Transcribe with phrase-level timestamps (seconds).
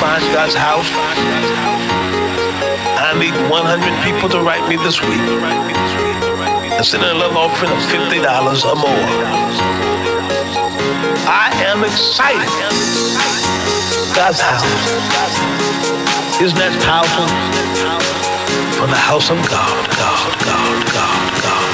[0.00, 0.88] Feinstein's house.
[2.98, 5.20] I need 100 people to write me this week
[6.74, 8.18] and send a love offering of $50
[8.64, 9.04] or more.
[11.26, 12.50] I am excited.
[14.14, 14.64] God's house.
[16.40, 17.26] Isn't that powerful?
[18.78, 21.64] For the house of God, God, God, God, God.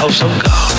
[0.00, 0.69] house of God.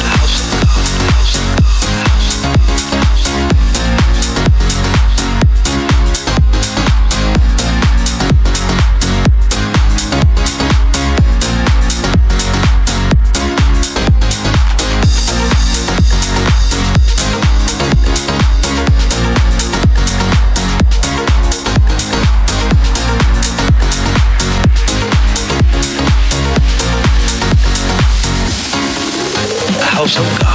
[30.12, 30.51] So go.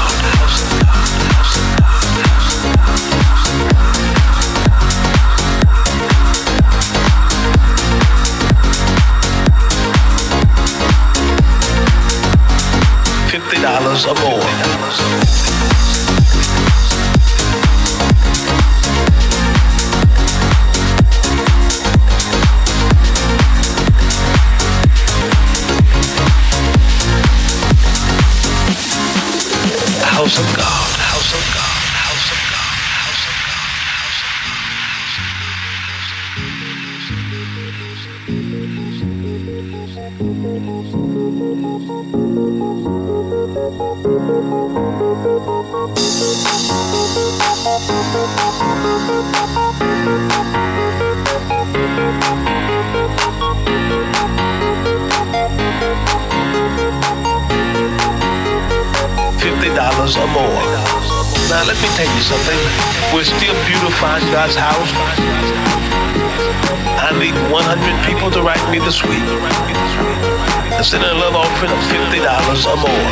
[60.33, 60.63] more.
[61.51, 62.59] Now let me tell you something.
[63.15, 64.91] We're still beautifying God's house.
[66.99, 69.23] I need 100 people to write me this week.
[70.75, 72.19] And send a love offering of $50
[72.67, 73.07] or more.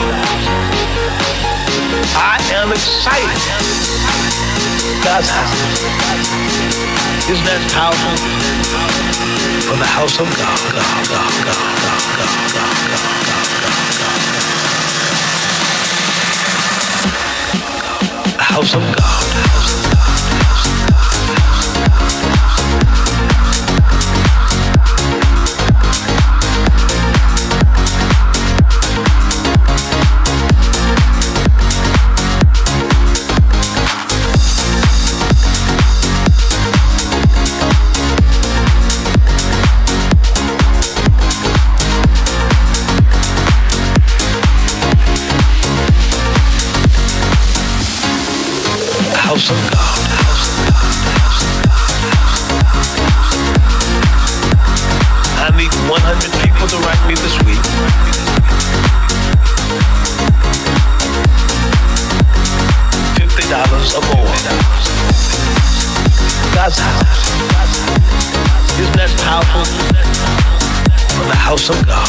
[2.18, 3.42] I am excited.
[5.04, 5.62] God's house.
[7.30, 8.14] Isn't that powerful?
[9.64, 13.23] For the house of God, God, God, God, God, God, God, God.
[18.54, 19.93] House of God.
[71.54, 72.08] House of God.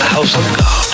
[0.00, 0.85] House of God.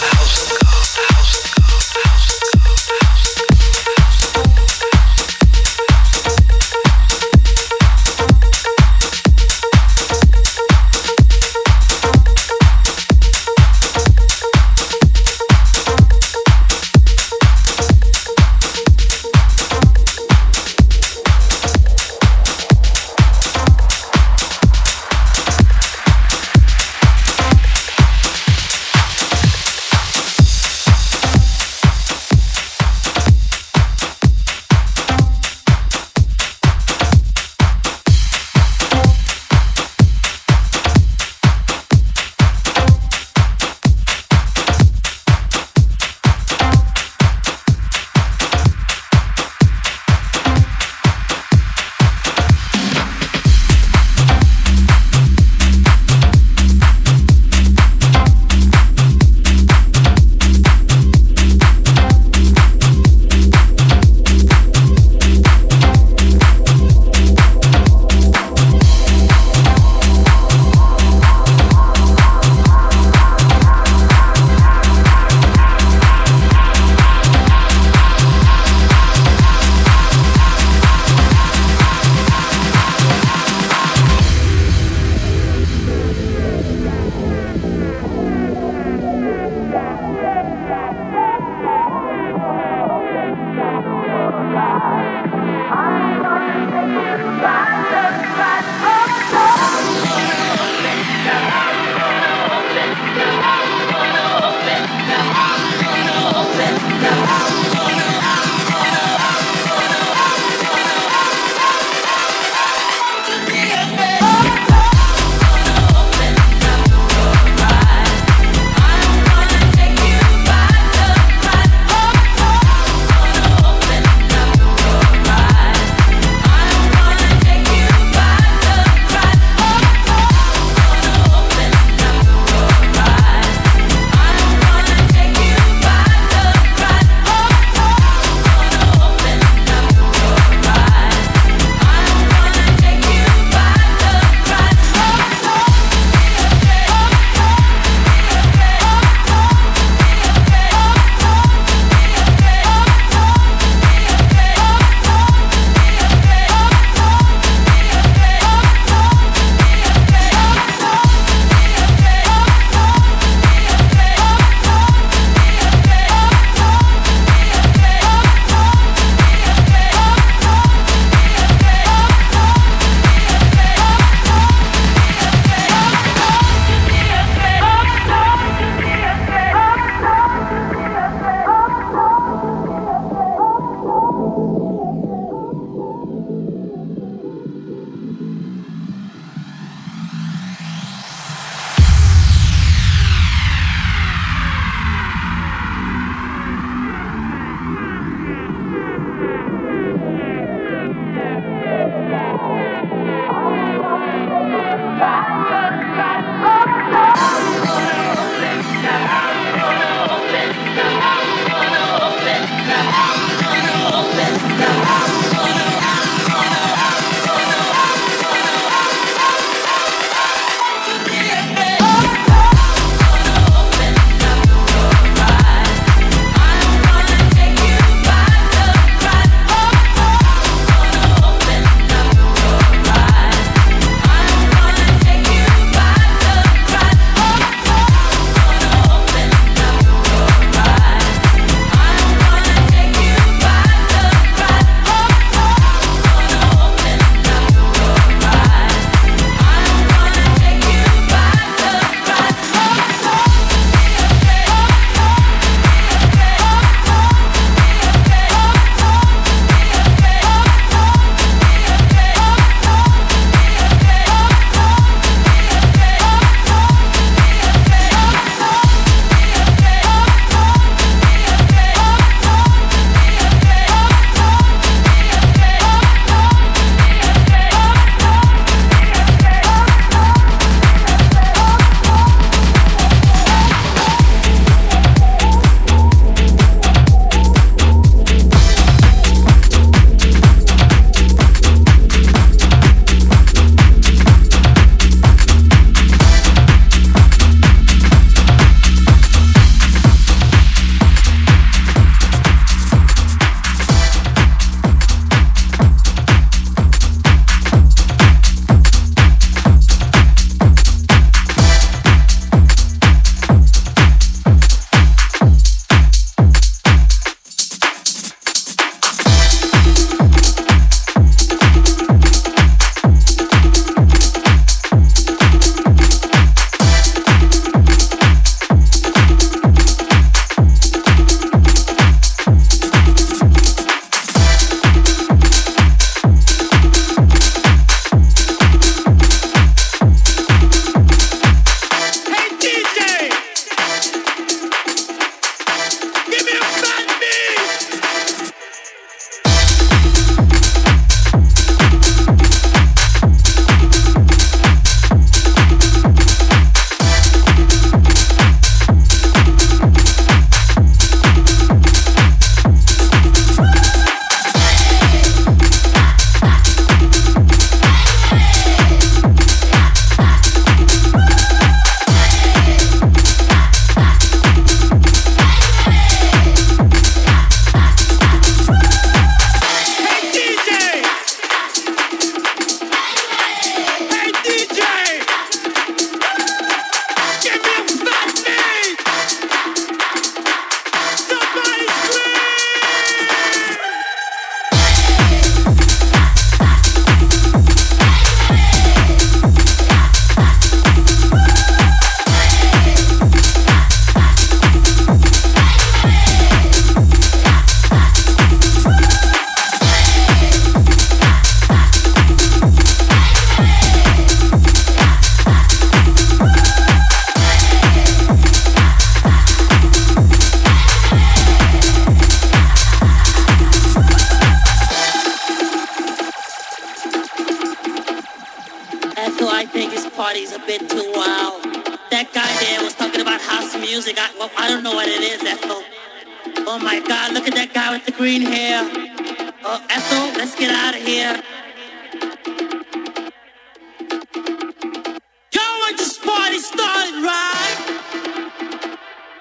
[446.43, 447.57] Party started, right?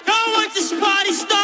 [0.07, 1.40] Y'all want this party started,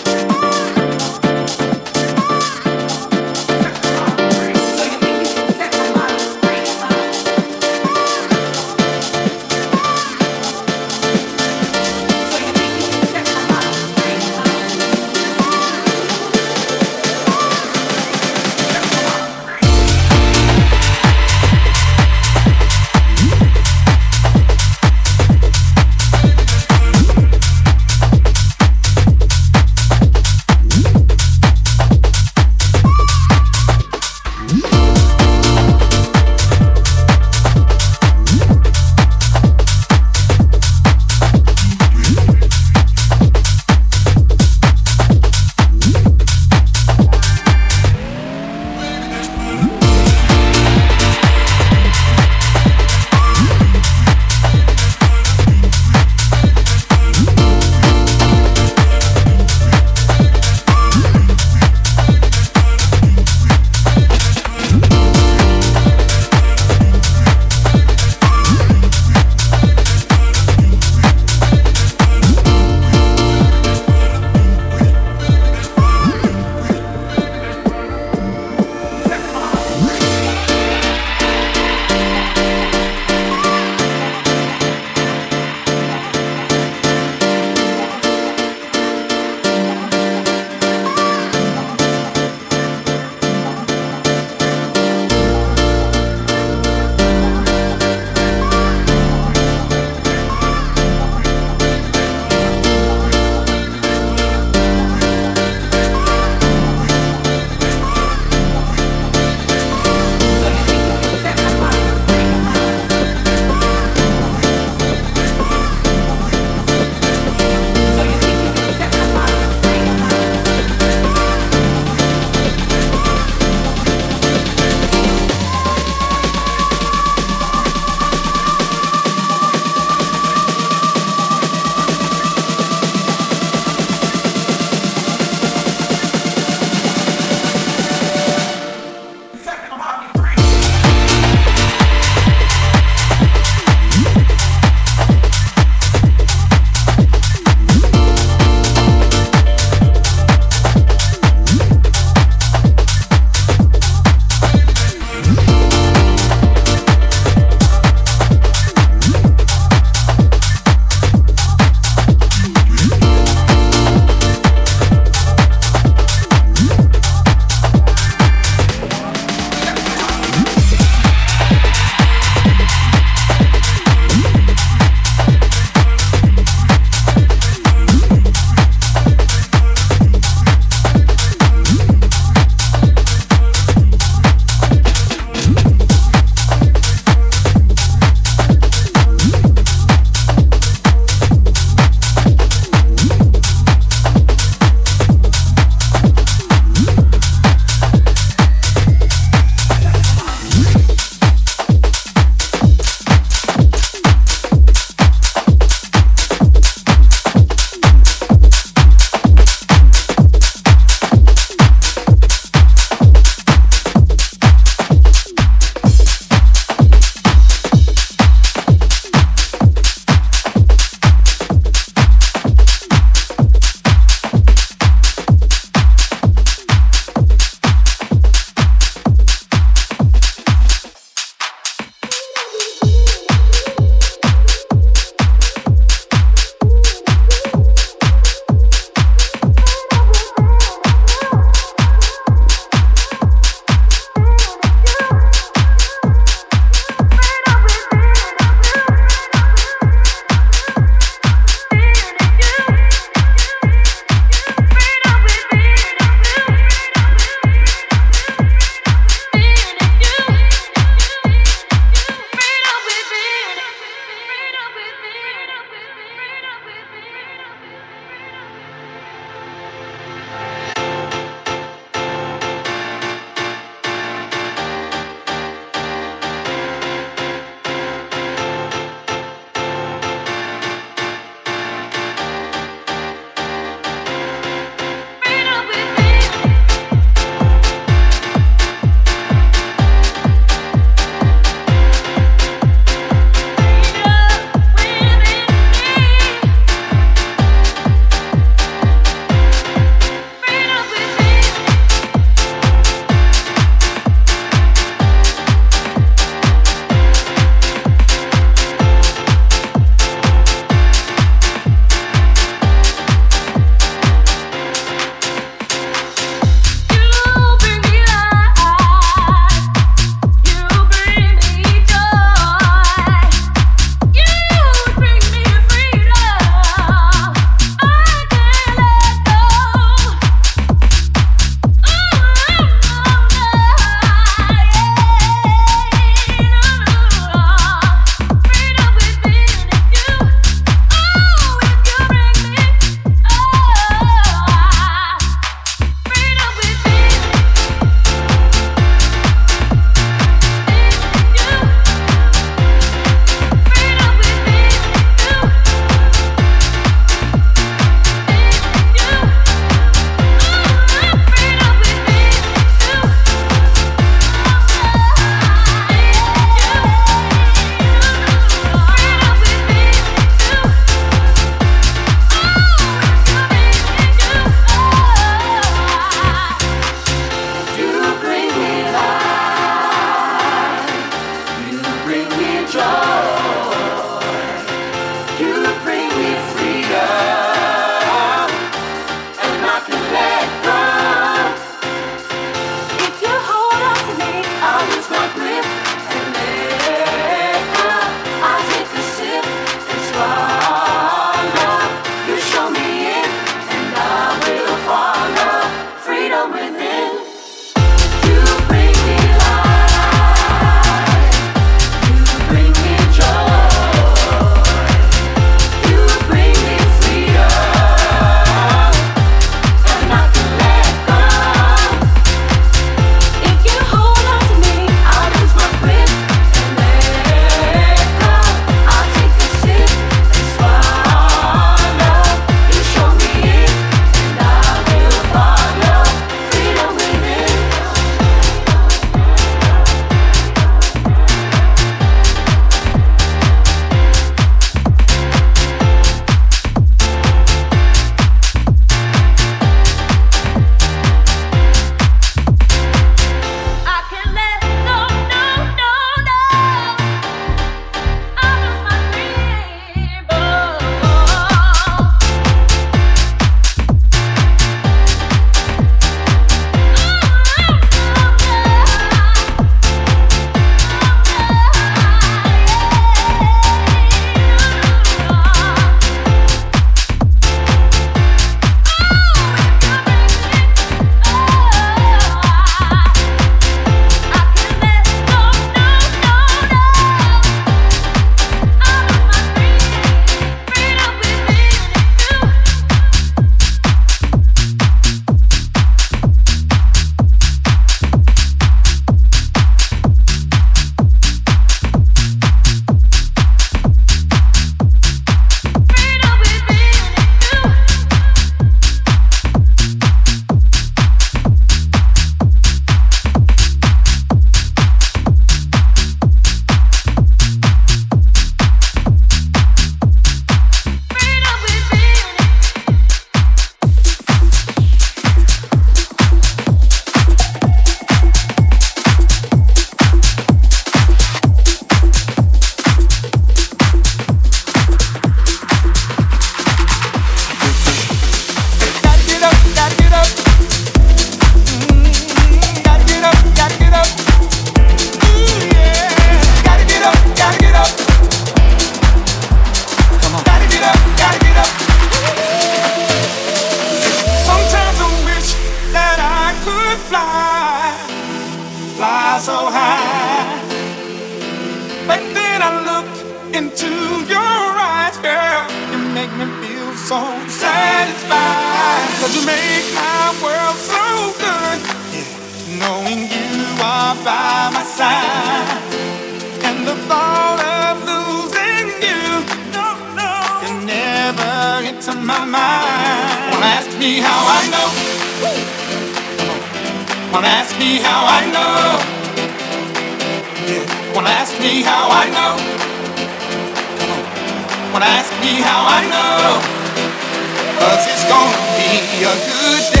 [599.29, 600.00] くて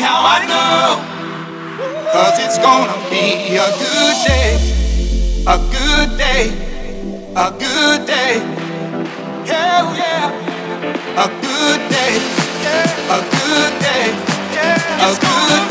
[0.00, 1.18] how I know.
[2.12, 4.56] Cause it's gonna be a good day,
[5.46, 6.44] a good day,
[7.36, 8.38] a good day.
[9.46, 10.30] Hell yeah,
[11.16, 12.14] a good day,
[13.08, 14.06] a good day,
[15.00, 15.67] a good day.